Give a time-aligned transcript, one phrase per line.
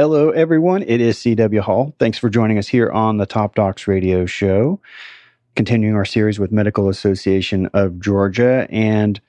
[0.00, 0.84] Hello, everyone.
[0.84, 1.92] It is CW Hall.
[1.98, 4.78] Thanks for joining us here on the Top Docs Radio Show.
[5.56, 8.68] Continuing our series with Medical Association of Georgia.
[8.70, 9.20] And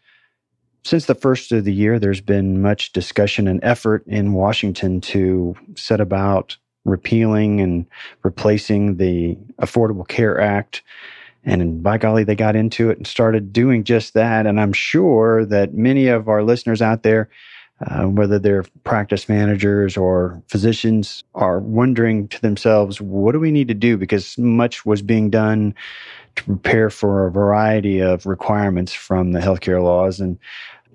[0.84, 5.56] since the first of the year, there's been much discussion and effort in Washington to
[5.74, 6.56] set about
[6.86, 7.88] repealing and
[8.22, 10.84] replacing the Affordable Care Act.
[11.44, 14.46] And by golly, they got into it and started doing just that.
[14.46, 17.28] And I'm sure that many of our listeners out there
[17.86, 23.68] uh, whether they're practice managers or physicians, are wondering to themselves, what do we need
[23.70, 23.98] to do?
[23.98, 25.74] Because much was being done
[26.36, 30.20] to prepare for a variety of requirements from the healthcare laws.
[30.20, 30.38] And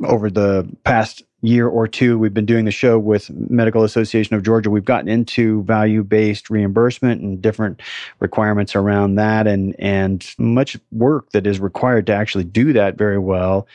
[0.04, 4.42] over the past year or two, we've been doing the show with Medical Association of
[4.42, 4.70] Georgia.
[4.70, 7.82] We've gotten into value-based reimbursement and different
[8.18, 13.18] requirements around that, and and much work that is required to actually do that very
[13.18, 13.68] well.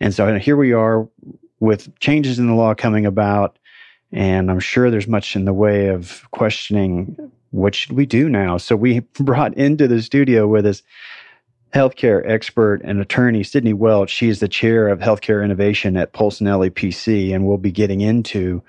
[0.00, 1.08] And so here we are
[1.62, 3.56] with changes in the law coming about,
[4.10, 8.56] and I'm sure there's much in the way of questioning what should we do now.
[8.56, 10.82] So we brought into the studio with us
[11.72, 14.10] healthcare expert and attorney Sydney Welch.
[14.10, 18.60] She is the chair of healthcare innovation at Polsinelli PC, and we'll be getting into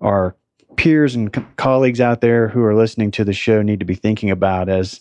[0.00, 0.34] our
[0.76, 3.94] peers and co- colleagues out there who are listening to the show need to be
[3.94, 4.98] thinking about as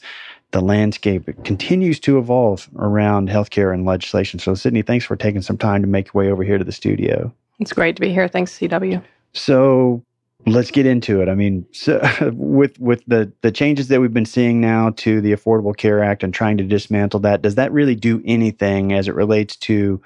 [0.52, 4.40] the landscape continues to evolve around healthcare and legislation.
[4.40, 6.72] So, Sydney, thanks for taking some time to make your way over here to the
[6.72, 7.32] studio.
[7.60, 8.28] It's great to be here.
[8.28, 9.04] Thanks, CW.
[9.34, 10.04] So,
[10.46, 11.30] let's get into it.
[11.30, 12.02] I mean, so
[12.34, 16.24] with with the the changes that we've been seeing now to the Affordable Care Act
[16.24, 20.02] and trying to dismantle that, does that really do anything as it relates to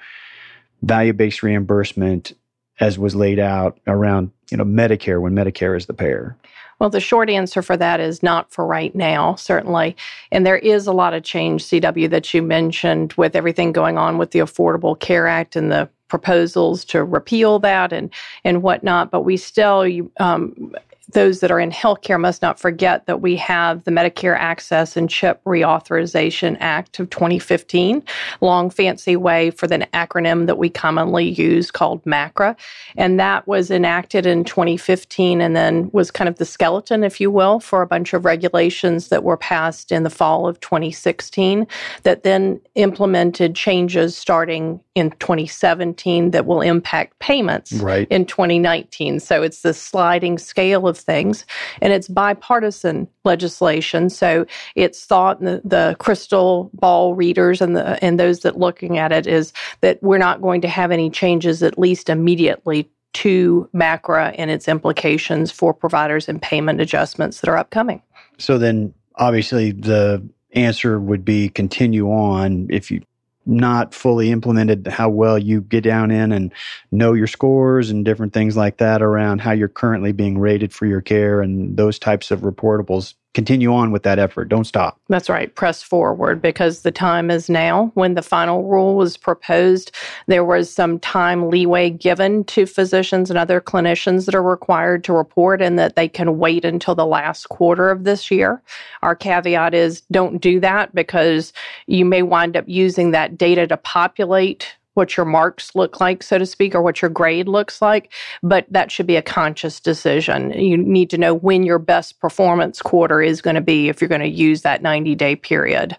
[0.82, 2.32] value based reimbursement
[2.80, 6.36] as was laid out around you know Medicare when Medicare is the payer?
[6.78, 9.96] Well, the short answer for that is not for right now, certainly.
[10.32, 14.18] And there is a lot of change, CW, that you mentioned with everything going on
[14.18, 18.10] with the Affordable Care Act and the proposals to repeal that and
[18.44, 19.10] and whatnot.
[19.10, 19.86] But we still,
[20.18, 20.74] um,
[21.12, 25.08] those that are in healthcare must not forget that we have the Medicare Access and
[25.08, 28.02] Chip Reauthorization Act of 2015,
[28.40, 32.56] long fancy way for the acronym that we commonly use called MACRA.
[32.96, 37.30] And that was enacted in 2015 and then was kind of the skeleton, if you
[37.30, 41.66] will, for a bunch of regulations that were passed in the fall of 2016
[42.02, 48.06] that then implemented changes starting in 2017 that will impact payments right.
[48.10, 49.20] in 2019.
[49.20, 51.46] So it's the sliding scale of things,
[51.80, 54.10] and it's bipartisan legislation.
[54.10, 59.12] So it's thought the, the crystal ball readers and the and those that looking at
[59.12, 64.34] it is that we're not going to have any changes at least immediately to MACRA
[64.36, 68.02] and its implications for providers and payment adjustments that are upcoming.
[68.38, 73.02] So then obviously the answer would be continue on if you
[73.46, 76.52] not fully implemented how well you get down in and
[76.90, 80.86] know your scores and different things like that around how you're currently being rated for
[80.86, 84.48] your care and those types of reportables continue on with that effort.
[84.48, 84.98] Don't stop.
[85.08, 85.54] That's right.
[85.54, 87.90] Press forward because the time is now.
[87.94, 89.90] When the final rule was proposed
[90.26, 95.12] there was some time leeway given to physicians and other clinicians that are required to
[95.12, 98.62] report and that they can wait until the last quarter of this year.
[99.02, 101.52] Our caveat is don't do that because
[101.86, 106.38] you may wind up using that data to populate what your marks look like, so
[106.38, 108.12] to speak, or what your grade looks like,
[108.42, 110.50] but that should be a conscious decision.
[110.52, 114.08] You need to know when your best performance quarter is going to be if you're
[114.08, 115.96] going to use that 90 day period.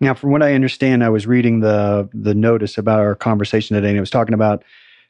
[0.00, 3.88] Now, from what I understand, I was reading the the notice about our conversation today,
[3.88, 4.62] and it was talking about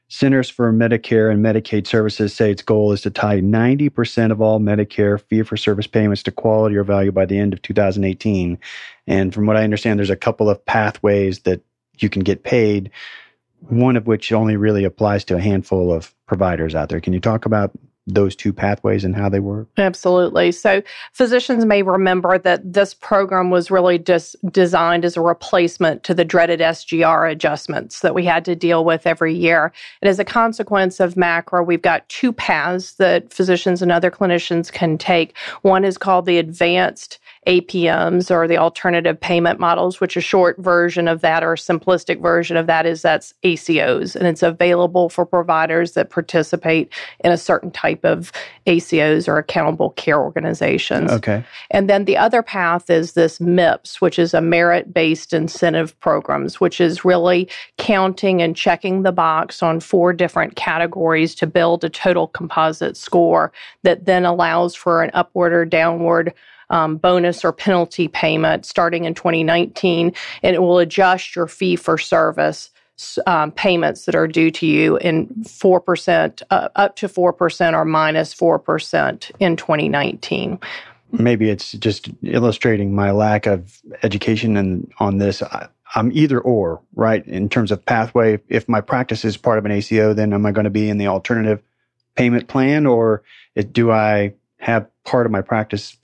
[0.09, 4.61] Centers for Medicare and Medicaid Services say its goal is to tie 90% of all
[4.61, 8.57] Medicare fee for service payments to quality or value by the end of 2018.
[9.09, 11.61] And from what I understand, there's a couple of pathways that
[12.03, 12.91] you can get paid,
[13.69, 17.01] one of which only really applies to a handful of providers out there.
[17.01, 17.72] Can you talk about
[18.07, 19.69] those two pathways and how they work?
[19.77, 20.53] Absolutely.
[20.53, 20.83] So,
[21.13, 26.25] physicians may remember that this program was really just designed as a replacement to the
[26.25, 29.72] dreaded SGR adjustments that we had to deal with every year.
[30.01, 34.71] And as a consequence of MACRA, we've got two paths that physicians and other clinicians
[34.71, 35.37] can take.
[35.63, 41.07] One is called the Advanced APMs or the alternative payment models, which a short version
[41.07, 44.16] of that or a simplistic version of that is that's ACOs.
[44.16, 48.33] And it's available for providers that participate in a certain type of
[48.66, 51.10] ACOs or accountable care organizations.
[51.13, 51.45] Okay.
[51.71, 56.60] And then the other path is this MIPS, which is a merit based incentive programs,
[56.60, 57.48] which is really
[57.78, 63.53] counting and checking the box on four different categories to build a total composite score
[63.84, 66.34] that then allows for an upward or downward
[66.71, 71.98] um, bonus or penalty payment starting in 2019, and it will adjust your fee for
[71.98, 72.71] service.
[73.27, 78.34] Um, payments that are due to you in 4%, uh, up to 4% or minus
[78.34, 80.59] 4% in 2019.
[81.13, 85.42] Maybe it's just illustrating my lack of education and on this.
[85.42, 87.27] I, I'm either or, right?
[87.27, 90.53] In terms of pathway, if my practice is part of an ACO, then am I
[90.53, 91.62] going to be in the alternative
[92.16, 93.22] payment plan or
[93.72, 95.97] do I have part of my practice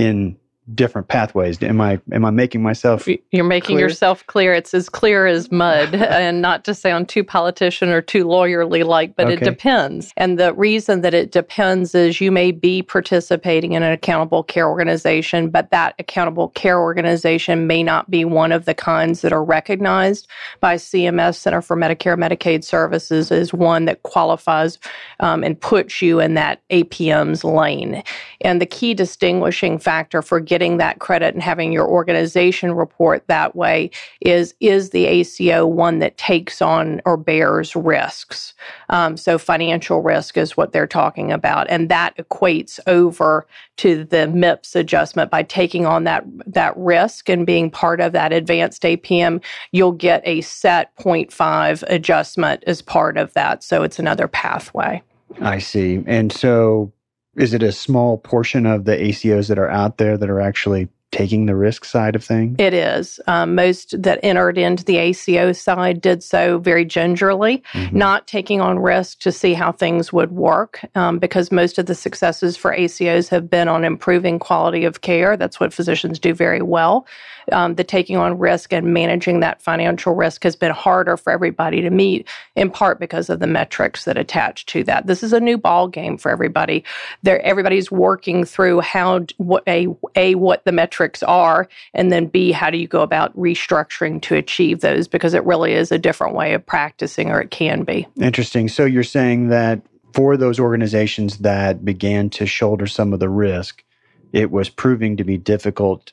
[0.00, 0.36] in
[0.74, 1.62] different pathways.
[1.62, 3.88] Am I am I making myself You're making clear?
[3.88, 4.54] yourself clear.
[4.54, 9.16] It's as clear as mud and not to sound too politician or too lawyerly like,
[9.16, 9.34] but okay.
[9.34, 10.12] it depends.
[10.16, 14.68] And the reason that it depends is you may be participating in an accountable care
[14.68, 19.44] organization, but that accountable care organization may not be one of the kinds that are
[19.44, 20.28] recognized
[20.60, 24.78] by CMS Center for Medicare Medicaid Services as one that qualifies
[25.20, 28.02] um, and puts you in that APM's lane.
[28.42, 33.26] And the key distinguishing factor for getting getting that credit and having your organization report
[33.28, 33.90] that way
[34.20, 38.52] is is the ACO one that takes on or bears risks.
[38.90, 43.46] Um, so financial risk is what they're talking about, and that equates over
[43.78, 48.30] to the MIPS adjustment by taking on that that risk and being part of that
[48.30, 49.42] advanced APM.
[49.72, 53.64] You'll get a set 0.5 adjustment as part of that.
[53.64, 55.02] So it's another pathway.
[55.40, 56.92] I see, and so
[57.40, 60.88] is it a small portion of the ACOs that are out there that are actually
[61.10, 62.56] taking the risk side of things?
[62.58, 63.18] It is.
[63.26, 67.96] Um, most that entered into the ACO side did so very gingerly, mm-hmm.
[67.96, 71.94] not taking on risk to see how things would work, um, because most of the
[71.94, 75.36] successes for ACOs have been on improving quality of care.
[75.36, 77.06] That's what physicians do very well
[77.52, 81.80] um, the taking on risk and managing that financial risk has been harder for everybody
[81.82, 82.26] to meet,
[82.56, 85.06] in part because of the metrics that attach to that.
[85.06, 86.84] This is a new ball game for everybody.
[87.22, 92.52] There, everybody's working through how what a a what the metrics are, and then b
[92.52, 96.34] how do you go about restructuring to achieve those because it really is a different
[96.34, 98.06] way of practicing, or it can be.
[98.16, 98.68] Interesting.
[98.68, 99.82] So you're saying that
[100.12, 103.84] for those organizations that began to shoulder some of the risk,
[104.32, 106.12] it was proving to be difficult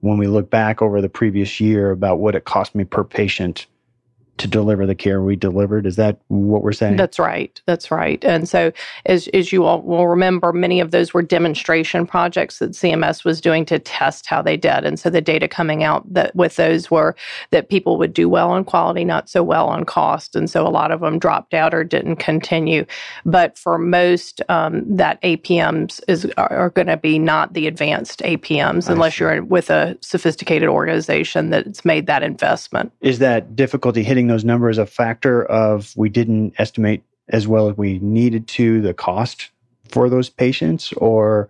[0.00, 3.66] when we look back over the previous year about what it cost me per patient
[4.38, 5.86] to deliver the care we delivered.
[5.86, 6.96] Is that what we're saying?
[6.96, 7.60] That's right.
[7.66, 8.22] That's right.
[8.24, 8.72] And so,
[9.06, 13.40] as, as you all will remember, many of those were demonstration projects that CMS was
[13.40, 14.84] doing to test how they did.
[14.84, 17.16] And so, the data coming out that with those were
[17.50, 20.36] that people would do well on quality, not so well on cost.
[20.36, 22.84] And so, a lot of them dropped out or didn't continue.
[23.24, 28.20] But for most, um, that APMs is are, are going to be not the advanced
[28.20, 32.92] APMs unless you're with a sophisticated organization that's made that investment.
[33.00, 37.76] Is that difficulty hitting those numbers a factor of we didn't estimate as well as
[37.76, 39.50] we needed to the cost
[39.88, 41.48] for those patients or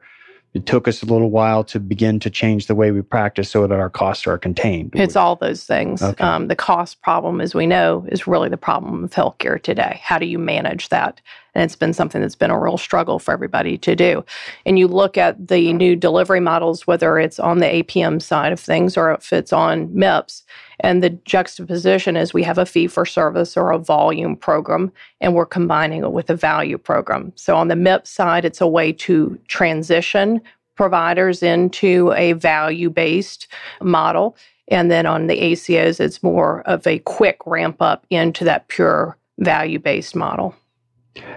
[0.57, 3.67] it took us a little while to begin to change the way we practice so
[3.67, 4.93] that our costs are contained.
[4.95, 6.03] It's all those things.
[6.03, 6.25] Okay.
[6.25, 10.01] Um, the cost problem, as we know, is really the problem of healthcare today.
[10.03, 11.21] How do you manage that?
[11.57, 14.23] And it's been something that's been a real struggle for everybody to do.
[14.67, 18.61] And you look at the new delivery models, whether it's on the APM side of
[18.61, 20.43] things or if it's on MIPS,
[20.81, 25.35] and the juxtaposition is we have a fee for service or a volume program, and
[25.35, 27.33] we're combining it with a value program.
[27.37, 30.43] So on the MIPS side, it's a way to transition
[30.75, 33.49] providers into a value based
[33.81, 34.37] model.
[34.69, 39.17] And then on the ACOs, it's more of a quick ramp up into that pure
[39.39, 40.55] value based model.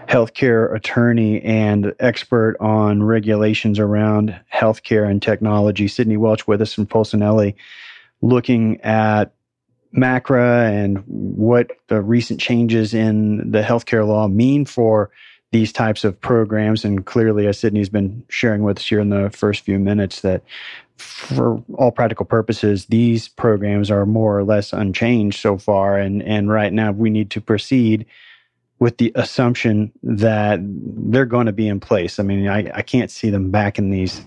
[0.07, 6.85] Healthcare attorney and expert on regulations around healthcare and technology, Sydney Welch, with us from
[6.85, 7.55] Polsinelli
[8.21, 9.33] looking at
[9.95, 15.09] MACRA and what the recent changes in the healthcare law mean for
[15.51, 16.85] these types of programs.
[16.85, 20.43] And clearly, as Sydney's been sharing with us here in the first few minutes, that
[20.97, 25.97] for all practical purposes, these programs are more or less unchanged so far.
[25.97, 28.05] And, and right now, we need to proceed
[28.79, 32.19] with the assumption that they're going to be in place.
[32.19, 34.25] I mean, I, I can't see them backing these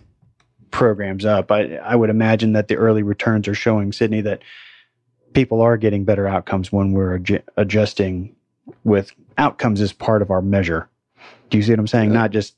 [0.71, 1.51] programs up.
[1.51, 4.43] I, I would imagine that the early returns are showing Sydney that
[5.33, 8.35] people are getting better outcomes when we're adju- adjusting
[8.85, 10.89] with outcomes as part of our measure.
[11.51, 12.13] Do you see what I'm saying?
[12.13, 12.55] Not just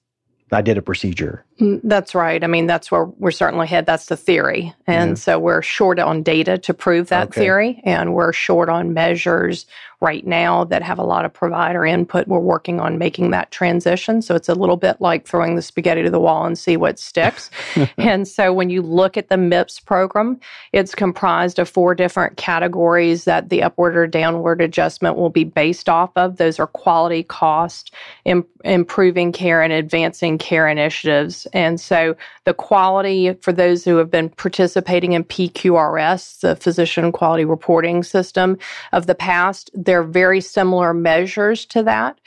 [0.52, 1.44] I did a procedure.
[1.60, 2.42] Mm, that's right.
[2.42, 3.86] I mean, that's where we're certainly head.
[3.86, 4.74] That's the theory.
[4.86, 5.14] And yeah.
[5.14, 7.40] so we're short on data to prove that okay.
[7.40, 9.66] theory, and we're short on measures
[10.04, 12.28] right now that have a lot of provider input.
[12.28, 14.20] We're working on making that transition.
[14.20, 16.98] So it's a little bit like throwing the spaghetti to the wall and see what
[16.98, 17.50] sticks.
[17.96, 20.38] and so when you look at the MIPS program,
[20.72, 25.88] it's comprised of four different categories that the upward or downward adjustment will be based
[25.88, 26.36] off of.
[26.36, 27.92] Those are quality, cost,
[28.26, 31.43] Im- improving care, and advancing care initiatives.
[31.52, 37.44] And so the quality for those who have been participating in PQRS, the physician quality
[37.44, 38.58] reporting system
[38.92, 42.20] of the past, they're very similar measures to that,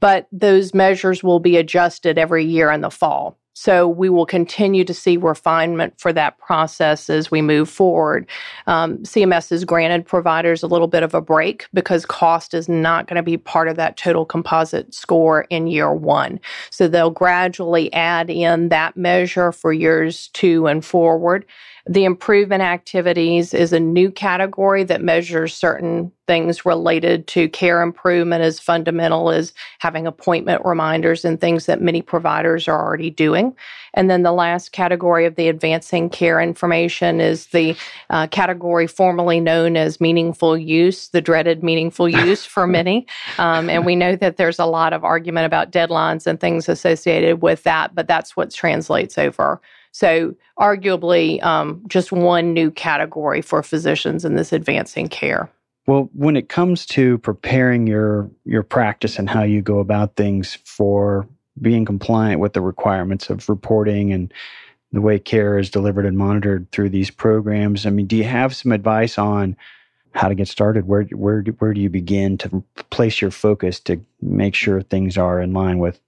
[0.00, 3.38] but those measures will be adjusted every year in the fall.
[3.54, 8.26] So we will continue to see refinement for that process as we move forward.
[8.66, 13.06] Um, CMS has granted providers a little bit of a break because cost is not
[13.06, 16.40] going to be part of that total composite score in year one.
[16.70, 21.46] So they'll gradually add in that measure for years two and forward.
[21.86, 28.42] The improvement activities is a new category that measures certain things related to care improvement
[28.42, 33.54] as fundamental as having appointment reminders and things that many providers are already doing.
[33.92, 37.76] And then the last category of the advancing care information is the
[38.08, 43.06] uh, category formerly known as meaningful use, the dreaded meaningful use for many.
[43.38, 47.42] Um, and we know that there's a lot of argument about deadlines and things associated
[47.42, 49.60] with that, but that's what translates over
[49.94, 55.48] so, arguably, um, just one new category for physicians in this advancing care.
[55.86, 60.58] Well, when it comes to preparing your your practice and how you go about things
[60.64, 61.28] for
[61.62, 64.34] being compliant with the requirements of reporting and
[64.90, 68.56] the way care is delivered and monitored through these programs, I mean, do you have
[68.56, 69.56] some advice on
[70.10, 70.88] how to get started?
[70.88, 75.40] Where where where do you begin to place your focus to make sure things are
[75.40, 76.00] in line with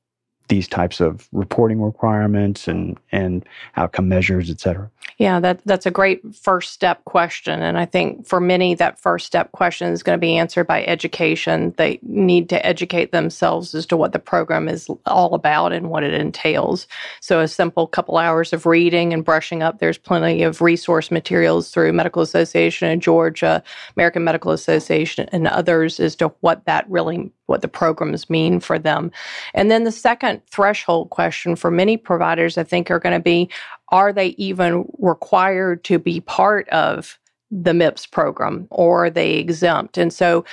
[0.48, 3.44] these types of reporting requirements and and
[3.76, 4.90] outcome measures, et cetera?
[5.18, 9.26] Yeah, that that's a great first step question, and I think for many that first
[9.26, 11.74] step question is going to be answered by education.
[11.76, 16.02] They need to educate themselves as to what the program is all about and what
[16.02, 16.86] it entails.
[17.20, 19.78] So a simple couple hours of reading and brushing up.
[19.78, 23.62] There's plenty of resource materials through Medical Association of Georgia,
[23.96, 28.78] American Medical Association, and others as to what that really what the programs mean for
[28.78, 29.10] them.
[29.54, 33.50] And then the second threshold question for many providers, I think, are going to be
[33.90, 37.18] are they even required to be part of
[37.62, 39.96] the MIPS program or they exempt?
[39.96, 40.44] And so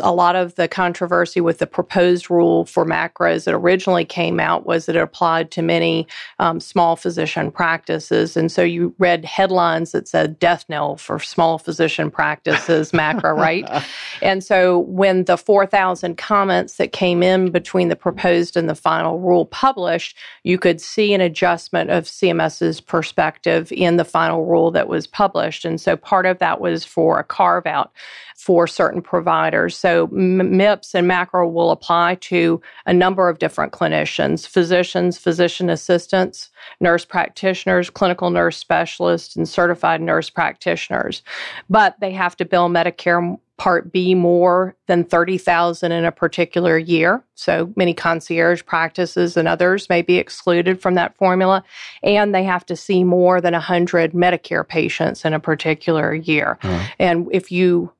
[0.00, 4.66] a lot of the controversy with the proposed rule for macros that originally came out
[4.66, 6.06] was that it applied to many
[6.38, 8.36] um, small physician practices.
[8.36, 13.68] And so you read headlines that said death knell for small physician practices, MACRA, right?
[14.22, 19.18] And so when the 4,000 comments that came in between the proposed and the final
[19.18, 24.88] rule published, you could see an adjustment of CMS's perspective in the final rule that
[24.88, 25.64] was published.
[25.64, 27.92] And so part of that was for a carve out
[28.36, 29.76] for certain providers.
[29.76, 36.50] So MIPS and MACRA will apply to a number of different clinicians, physicians, physician assistants,
[36.80, 41.22] nurse practitioners, clinical nurse specialists, and certified nurse practitioners.
[41.68, 47.22] But they have to bill Medicare Part B more than 30,000 in a particular year.
[47.34, 51.62] So many concierge practices and others may be excluded from that formula.
[52.02, 56.58] And they have to see more than 100 Medicare patients in a particular year.
[56.62, 56.88] Mm.
[56.98, 57.92] And if you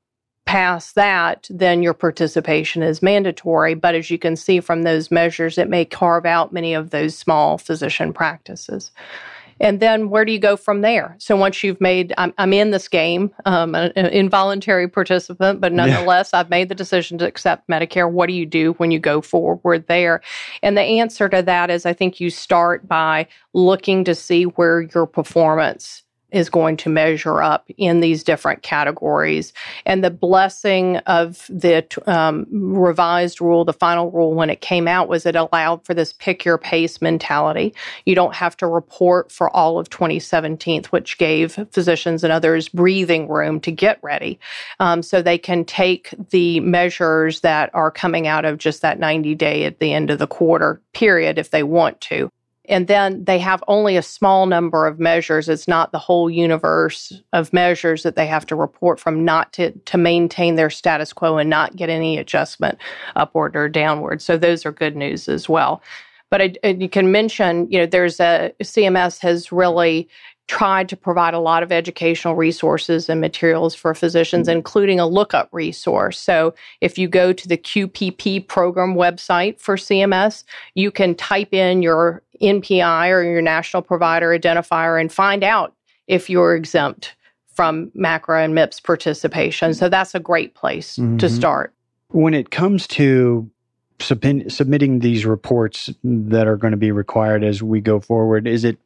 [0.46, 3.74] pass that, then your participation is mandatory.
[3.74, 7.18] But as you can see from those measures, it may carve out many of those
[7.18, 8.92] small physician practices.
[9.60, 11.14] And then where do you go from there?
[11.18, 16.30] So once you've made, I'm, I'm in this game, um, an, involuntary participant, but nonetheless,
[16.32, 16.40] yeah.
[16.40, 18.10] I've made the decision to accept Medicare.
[18.10, 20.22] What do you do when you go forward there?
[20.62, 24.82] And the answer to that is I think you start by looking to see where
[24.82, 26.02] your performance
[26.32, 29.52] is going to measure up in these different categories.
[29.86, 35.08] And the blessing of the um, revised rule, the final rule when it came out,
[35.08, 37.74] was it allowed for this pick your pace mentality.
[38.04, 43.28] You don't have to report for all of 2017, which gave physicians and others breathing
[43.28, 44.38] room to get ready.
[44.78, 49.34] Um, so they can take the measures that are coming out of just that 90
[49.34, 52.30] day at the end of the quarter period if they want to.
[52.70, 55.48] And then they have only a small number of measures.
[55.48, 59.72] It's not the whole universe of measures that they have to report from, not to,
[59.72, 62.78] to maintain their status quo and not get any adjustment
[63.16, 64.22] upward or downward.
[64.22, 65.82] So those are good news as well.
[66.30, 70.08] But I, you can mention, you know, there's a CMS has really
[70.50, 74.58] tried to provide a lot of educational resources and materials for physicians, mm-hmm.
[74.58, 76.18] including a lookup resource.
[76.18, 80.42] So if you go to the QPP program website for CMS,
[80.74, 85.74] you can type in your NPI or your national provider identifier and find out
[86.06, 87.14] if you're exempt
[87.54, 89.74] from MACRA and MIPS participation.
[89.74, 91.18] So that's a great place mm-hmm.
[91.18, 91.74] to start.
[92.08, 93.50] When it comes to
[94.00, 98.78] submitting these reports that are going to be required as we go forward, is it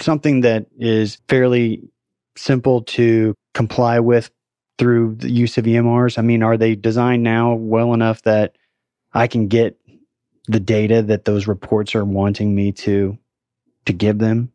[0.00, 1.88] something that is fairly
[2.36, 4.30] simple to comply with
[4.78, 6.18] through the use of EMRs?
[6.18, 8.56] I mean, are they designed now well enough that
[9.12, 9.78] I can get
[10.50, 13.16] the data that those reports are wanting me to
[13.86, 14.52] to give them?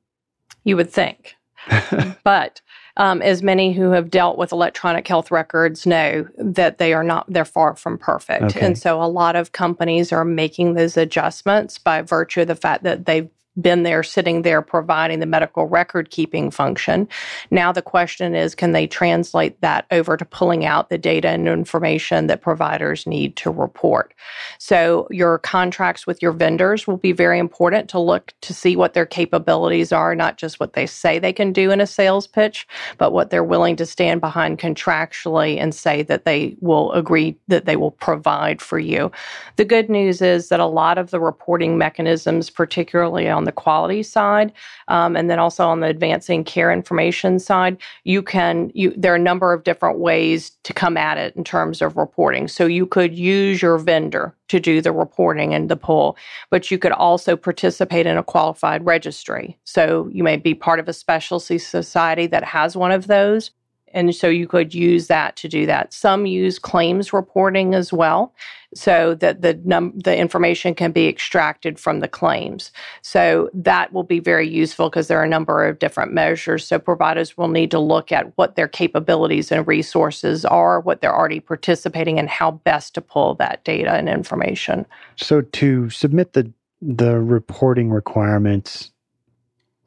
[0.64, 1.36] You would think.
[2.24, 2.62] but
[2.98, 7.26] um, as many who have dealt with electronic health records know that they are not
[7.28, 8.66] they're far from perfect okay.
[8.66, 12.84] and so a lot of companies are making those adjustments by virtue of the fact
[12.84, 17.08] that they've been there sitting there providing the medical record keeping function.
[17.52, 21.48] Now the question is can they translate that over to pulling out the data and
[21.48, 24.14] information that providers need to report?
[24.60, 28.94] So your contracts with your vendors will be very important to look to see what
[28.94, 32.68] their capabilities are, not just what they say they can do in a sales pitch,
[32.98, 37.66] but what they're willing to stand behind contractually and say that they will agree that
[37.66, 39.12] they will provide for you.
[39.56, 44.04] The good news is that a lot of the reporting mechanisms, particularly on the quality
[44.04, 44.52] side,
[44.88, 49.18] um, and then also on the advancing care information side, you can you there are
[49.18, 52.48] a number of different ways to come at it in terms of reporting.
[52.48, 56.18] So you could use your vendor to do the reporting and the pull,
[56.52, 59.58] but you could also participate in a qualified registry.
[59.64, 63.52] So you may be part of a specialty society that has one of those.
[63.96, 65.94] And so you could use that to do that.
[65.94, 68.34] Some use claims reporting as well,
[68.76, 72.72] so that the num- the information can be extracted from the claims.
[73.02, 76.68] So that will be very useful because there are a number of different measures.
[76.68, 81.16] So providers will need to look at what their capabilities and resources are, what they're
[81.16, 84.86] already participating in, how best to pull that data and information.
[85.16, 88.92] So to submit the the reporting requirements,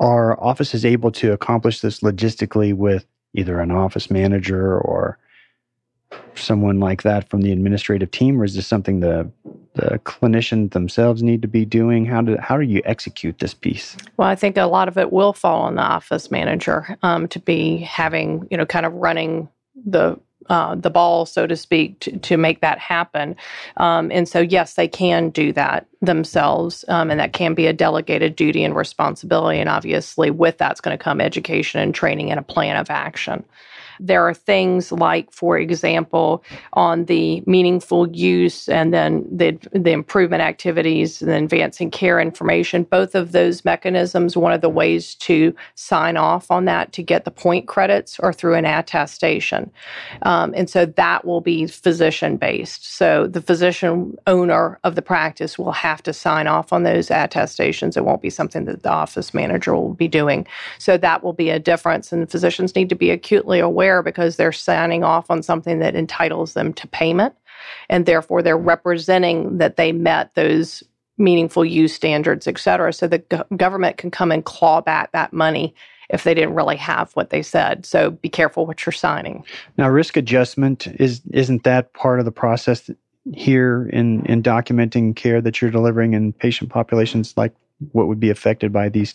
[0.01, 3.05] are offices able to accomplish this logistically with
[3.35, 5.19] either an office manager or
[6.35, 9.31] someone like that from the administrative team, or is this something the
[9.75, 12.07] the clinicians themselves need to be doing?
[12.07, 13.97] How do how do you execute this piece?
[14.17, 17.39] Well, I think a lot of it will fall on the office manager um, to
[17.39, 19.49] be having you know kind of running
[19.87, 23.37] the uh, the ball, so to speak, to, to make that happen.
[23.77, 27.73] Um, and so, yes, they can do that themselves, um, and that can be a
[27.73, 29.59] delegated duty and responsibility.
[29.59, 33.45] And obviously, with that's going to come education and training and a plan of action.
[34.01, 40.43] There are things like, for example, on the meaningful use and then the, the improvement
[40.43, 46.17] activities and advancing care information, both of those mechanisms, one of the ways to sign
[46.17, 49.71] off on that to get the point credits or through an attestation.
[50.23, 52.85] Um, and so that will be physician based.
[52.97, 57.97] So the physician owner of the practice will have to sign off on those attestations.
[57.97, 60.47] It won't be something that the office manager will be doing.
[60.79, 62.13] So that will be a difference.
[62.13, 66.55] And physicians need to be acutely aware because they're signing off on something that entitles
[66.55, 67.35] them to payment.
[67.89, 70.83] And therefore, they're representing that they met those
[71.19, 72.93] meaningful use standards, et cetera.
[72.93, 75.75] So the go- government can come and claw back that money
[76.11, 77.85] if they didn't really have what they said.
[77.85, 79.45] So be careful what you're signing.
[79.77, 82.91] Now, risk adjustment is isn't that part of the process
[83.35, 87.53] here in in documenting care that you're delivering in patient populations like
[87.93, 89.15] what would be affected by these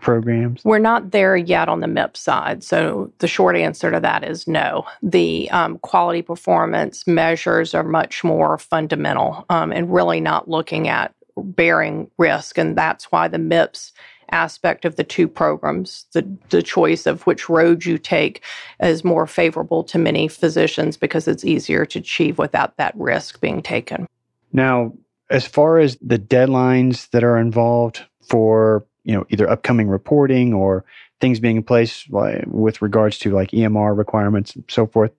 [0.00, 0.64] programs?
[0.64, 2.64] We're not there yet on the MIPS side.
[2.64, 4.84] So the short answer to that is no.
[5.02, 11.14] The um, quality performance measures are much more fundamental um, and really not looking at
[11.36, 12.58] bearing risk.
[12.58, 13.92] And that's why the MIPS
[14.32, 18.42] aspect of the two programs, the, the choice of which road you take
[18.80, 23.62] is more favorable to many physicians because it's easier to achieve without that risk being
[23.62, 24.06] taken.
[24.52, 24.92] Now,
[25.30, 30.84] as far as the deadlines that are involved for you know either upcoming reporting or
[31.20, 35.12] things being in place with regards to like EMR requirements and so forth.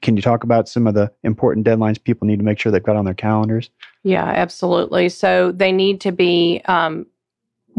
[0.00, 2.82] Can you talk about some of the important deadlines people need to make sure they've
[2.82, 3.70] got on their calendars?
[4.04, 5.08] Yeah, absolutely.
[5.08, 7.06] So they need to be um,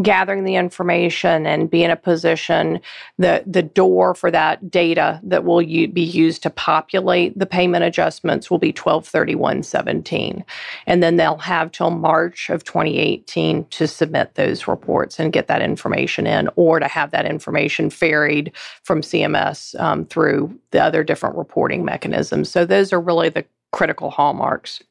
[0.01, 2.79] gathering the information and be in a position
[3.17, 7.83] the the door for that data that will u- be used to populate the payment
[7.83, 10.45] adjustments will be 123117
[10.87, 15.61] and then they'll have till March of 2018 to submit those reports and get that
[15.61, 18.51] information in or to have that information ferried
[18.83, 22.49] from CMS um, through the other different reporting mechanisms.
[22.49, 24.81] So those are really the critical hallmarks.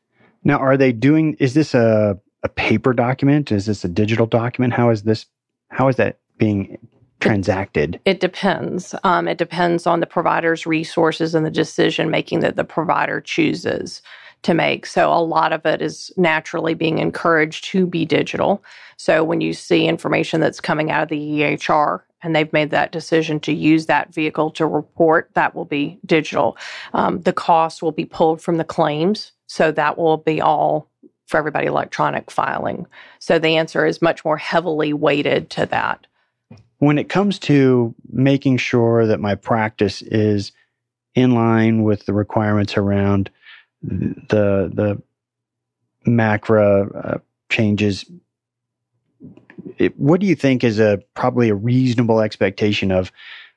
[0.45, 3.51] Now are they doing is this a a paper document?
[3.53, 4.73] Is this a digital document?
[4.73, 5.27] How is this?
[5.71, 6.79] How is that being
[7.21, 8.01] transacted?
[8.05, 8.95] It depends.
[9.05, 14.03] Um, it depends on the provider's resources and the decision making that the provider chooses
[14.43, 14.87] to make.
[14.87, 18.63] So a lot of it is naturally being encouraged to be digital.
[18.97, 22.93] So when you see information that's coming out of the EHR and they've made that
[22.93, 26.57] decision to use that vehicle to report, that will be digital.
[26.95, 29.33] Um, the cost will be pulled from the claims.
[29.47, 30.89] So that will be all
[31.29, 32.87] for everybody electronic filing.
[33.19, 36.07] So the answer is much more heavily weighted to that.
[36.79, 40.53] When it comes to making sure that my practice is
[41.15, 43.31] in line with the requirements around
[43.83, 45.03] the the
[46.07, 47.19] MACRA uh,
[47.51, 48.05] changes,
[49.77, 53.13] it, what do you think is a probably a reasonable expectation of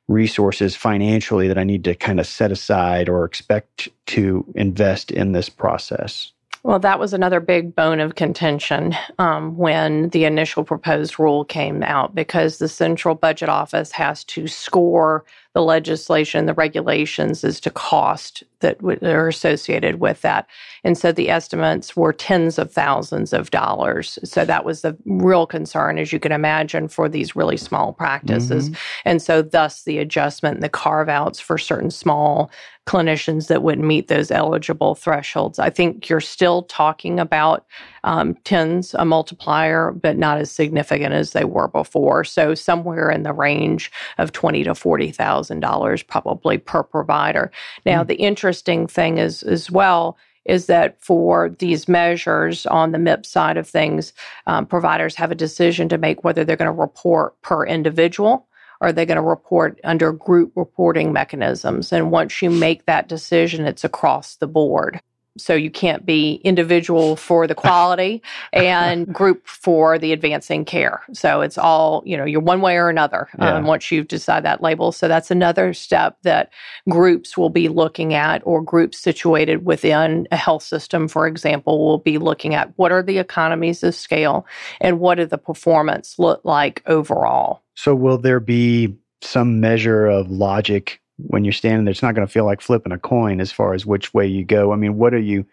[0.07, 5.31] resources financially that I need to kind of set aside or expect to invest in
[5.31, 6.33] this process?
[6.63, 11.81] Well, that was another big bone of contention um, when the initial proposed rule came
[11.81, 17.69] out because the Central Budget Office has to score the legislation, the regulations as to
[17.69, 20.47] cost that w- are associated with that.
[20.83, 24.17] And so the estimates were tens of thousands of dollars.
[24.23, 28.69] So that was the real concern, as you can imagine, for these really small practices.
[28.69, 28.81] Mm-hmm.
[29.05, 32.49] And so, thus, the adjustment and the carve outs for certain small
[32.87, 35.59] clinicians that wouldn't meet those eligible thresholds.
[35.59, 37.65] I think you're still talking about
[38.03, 42.23] um, tens a multiplier, but not as significant as they were before.
[42.23, 47.51] So somewhere in the range of twenty to forty thousand dollars probably per provider.
[47.85, 48.07] Now, mm.
[48.07, 53.57] the interesting thing is as well is that for these measures on the MIPS side
[53.57, 54.11] of things,
[54.47, 58.47] um, providers have a decision to make whether they're going to report per individual
[58.79, 61.93] or are they going to report under group reporting mechanisms.
[61.93, 64.99] And once you make that decision, it's across the board
[65.37, 71.01] so you can't be individual for the quality and group for the advancing care.
[71.13, 73.55] So it's all you know you're one way or another yeah.
[73.55, 74.91] um, once you've decided that label.
[74.91, 76.51] So that's another step that
[76.89, 81.97] groups will be looking at or groups situated within a health system for example will
[81.97, 84.45] be looking at what are the economies of scale
[84.79, 87.61] and what do the performance look like overall.
[87.75, 92.25] So will there be some measure of logic when you're standing there, it's not going
[92.25, 94.71] to feel like flipping a coin as far as which way you go.
[94.71, 95.45] I mean, what are you,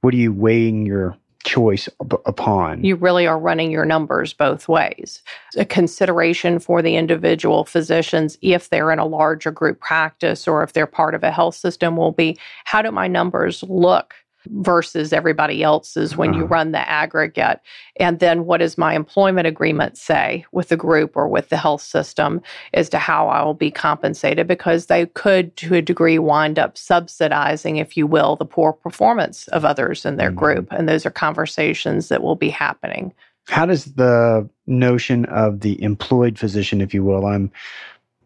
[0.00, 1.88] what are you weighing your choice
[2.26, 2.84] upon?
[2.84, 5.22] You really are running your numbers both ways.
[5.56, 10.72] A consideration for the individual physicians, if they're in a larger group practice or if
[10.72, 14.14] they're part of a health system, will be how do my numbers look
[14.48, 16.38] versus everybody else's when uh-huh.
[16.38, 17.60] you run the aggregate.
[17.96, 21.82] And then what does my employment agreement say with the group or with the health
[21.82, 22.42] system
[22.74, 24.46] as to how I will be compensated?
[24.46, 29.48] Because they could, to a degree, wind up subsidizing, if you will, the poor performance
[29.48, 30.38] of others in their mm-hmm.
[30.38, 30.68] group.
[30.72, 33.12] And those are conversations that will be happening.
[33.48, 37.50] How does the notion of the employed physician, if you will, I'm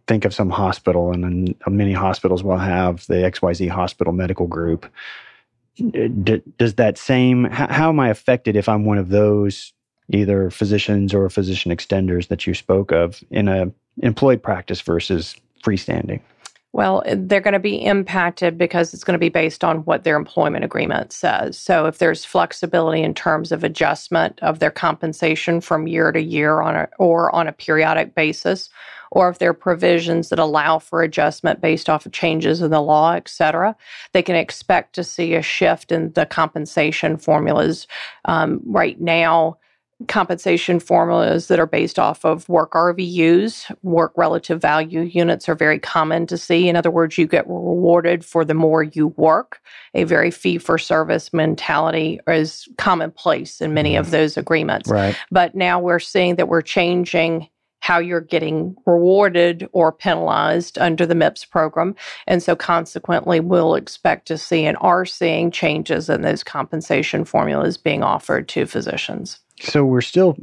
[0.07, 4.87] think of some hospital and many hospitals will have the XYZ hospital medical group
[5.81, 9.73] Uh, d- does that same how, how am I affected if I'm one of those
[10.11, 13.71] either physicians or physician extenders that you spoke of in a
[14.03, 15.35] employed practice versus
[15.65, 16.21] freestanding?
[16.73, 20.05] Well, eh, they're going to be impacted because it's going to be based on what
[20.05, 21.59] their employment agreement says.
[21.59, 26.61] So, if there's flexibility in terms of adjustment of their compensation from year to year
[26.61, 28.69] on a, or on a periodic basis,
[29.16, 32.83] or if there are provisions that allow for adjustment based off of changes in the
[32.83, 33.74] law, et cetera,
[34.12, 37.87] they can expect to see a shift in the compensation formulas.
[38.26, 39.57] Um, right now,
[40.07, 45.79] compensation formulas that are based off of work RVUs, work relative value units are very
[45.79, 46.68] common to see.
[46.68, 49.62] In other words, you get rewarded for the more you work.
[49.94, 54.12] A very fee for service mentality is commonplace in many of mm-hmm.
[54.12, 54.90] those agreements.
[54.90, 55.16] Right.
[55.31, 57.48] But now we're seeing that we're changing
[57.87, 61.94] how you're getting rewarded or penalized under the MIPS program.
[62.27, 67.77] And so, consequently, we'll expect to see and are seeing changes in those compensation formulas
[67.77, 69.38] being offered to physicians.
[69.61, 70.37] So, we're still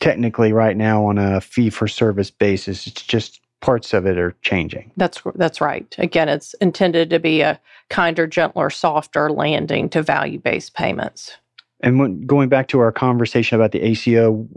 [0.00, 2.86] technically right now on a fee for service basis.
[2.86, 4.90] It's just parts of it are changing.
[4.96, 5.94] That's that's right.
[5.98, 11.36] Again, it's intended to be a kinder, gentler, softer landing to value based payments.
[11.80, 14.48] And when, going back to our conversation about the ACO,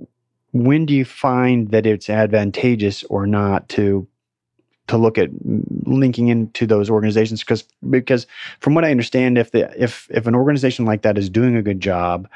[0.56, 4.08] when do you find that it's advantageous or not to
[4.88, 5.30] to look at
[5.86, 8.26] linking into those organizations because because
[8.62, 11.62] from what I understand if the if if an organization like that is doing a
[11.62, 12.30] good job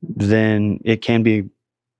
[0.00, 1.50] then it can be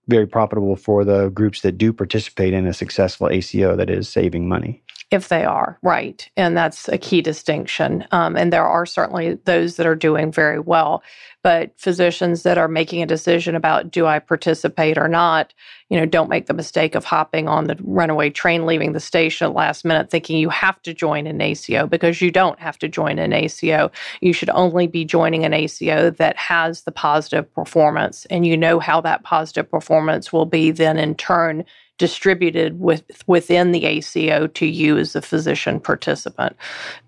[0.09, 4.49] very profitable for the groups that do participate in a successful ACO that is saving
[4.49, 4.82] money.
[5.13, 6.27] If they are, right.
[6.39, 8.07] And that's a key distinction.
[8.13, 11.03] Um, and there are certainly those that are doing very well.
[11.43, 15.53] But physicians that are making a decision about do I participate or not,
[15.91, 19.49] you know, don't make the mistake of hopping on the runaway train, leaving the station
[19.49, 22.89] at last minute, thinking you have to join an ACO because you don't have to
[22.89, 23.91] join an ACO.
[24.23, 28.79] You should only be joining an ACO that has the positive performance, and you know
[28.79, 31.67] how that positive performance will be then in turn
[32.03, 36.57] distributed with within the ACO to you as a physician participant.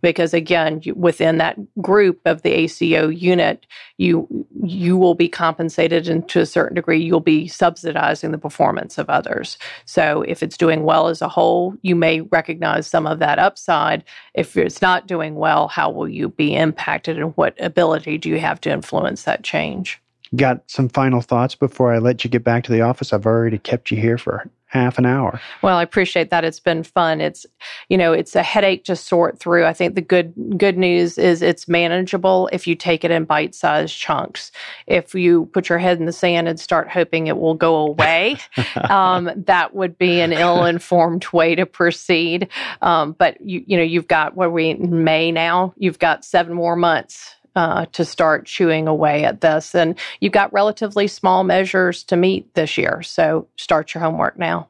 [0.02, 3.66] Because again, you, within that group of the ACO unit,
[3.98, 8.96] you you will be compensated and to a certain degree you'll be subsidizing the performance
[8.96, 9.59] of others.
[9.85, 14.04] So if it's doing well as a whole, you may recognize some of that upside.
[14.35, 18.38] If it's not doing well, how will you be impacted and what ability do you
[18.38, 20.00] have to influence that change?
[20.37, 23.12] Got some final thoughts before I let you get back to the office?
[23.12, 25.41] I've already kept you here for half an hour.
[25.63, 26.45] Well, I appreciate that.
[26.45, 27.21] It's been fun.
[27.21, 27.47] It's
[27.89, 29.65] you know, it's a headache to sort through.
[29.65, 33.97] I think the good good news is it's manageable if you take it in bite-sized
[33.97, 34.51] chunks.
[34.87, 38.37] If you put your head in the sand and start hoping it will go away,
[38.91, 42.49] um, that would be an ill-informed way to proceed.
[42.83, 45.73] Um, but you you know, you've got what we in May now.
[45.79, 49.75] You've got seven more months uh, to start chewing away at this.
[49.75, 53.03] And you've got relatively small measures to meet this year.
[53.03, 54.69] So start your homework now.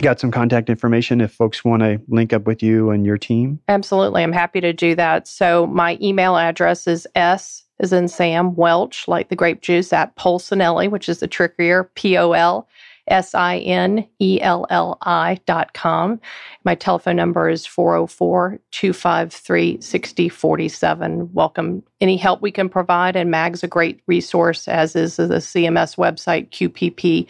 [0.00, 3.60] got some contact information if folks want to link up with you and your team?
[3.68, 4.22] Absolutely.
[4.22, 5.28] I'm happy to do that.
[5.28, 10.16] So my email address is S is in Sam Welch, like the grape juice, at
[10.16, 12.68] Polsinelli, which is the trickier P O L
[13.08, 16.20] S I N E L L I dot com.
[16.64, 21.32] My telephone number is 404 253 6047.
[21.32, 23.16] Welcome any help we can provide.
[23.16, 27.26] And MAG's a great resource, as is the CMS website, qpp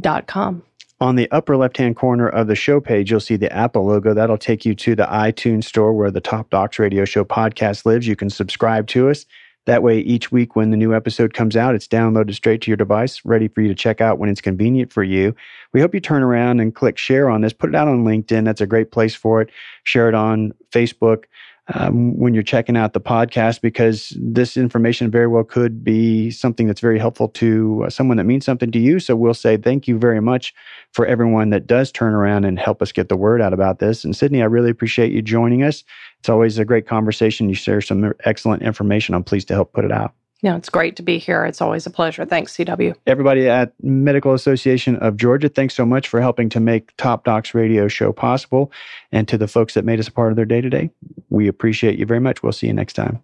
[0.00, 0.62] dot com.
[0.98, 4.14] On the upper left hand corner of the show page, you'll see the Apple logo.
[4.14, 8.06] That'll take you to the iTunes store where the Top Docs Radio Show podcast lives.
[8.06, 9.26] You can subscribe to us.
[9.66, 12.76] That way, each week when the new episode comes out, it's downloaded straight to your
[12.76, 15.34] device, ready for you to check out when it's convenient for you.
[15.72, 17.52] We hope you turn around and click share on this.
[17.52, 18.44] Put it out on LinkedIn.
[18.44, 19.50] That's a great place for it.
[19.82, 21.24] Share it on Facebook
[21.74, 26.66] um, when you're checking out the podcast because this information very well could be something
[26.66, 29.00] that's very helpful to uh, someone that means something to you.
[29.00, 30.54] So we'll say thank you very much
[30.92, 34.04] for everyone that does turn around and help us get the word out about this.
[34.04, 35.84] And Sydney, I really appreciate you joining us.
[36.20, 37.48] It's always a great conversation.
[37.48, 39.14] You share some excellent information.
[39.14, 40.15] I'm pleased to help put it out.
[40.42, 41.44] Yeah, it's great to be here.
[41.44, 42.24] It's always a pleasure.
[42.24, 42.94] Thanks, CW.
[43.06, 47.54] Everybody at Medical Association of Georgia, thanks so much for helping to make Top Docs
[47.54, 48.70] Radio Show possible.
[49.12, 50.90] And to the folks that made us a part of their day today,
[51.30, 52.42] we appreciate you very much.
[52.42, 53.22] We'll see you next time.